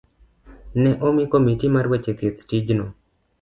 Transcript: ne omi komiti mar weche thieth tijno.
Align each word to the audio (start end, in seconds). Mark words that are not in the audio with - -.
ne 0.81 0.91
omi 1.07 1.23
komiti 1.31 1.67
mar 1.75 1.85
weche 1.91 2.11
thieth 2.19 2.41
tijno. 2.49 2.85